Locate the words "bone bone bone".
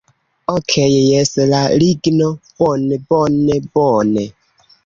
2.63-4.27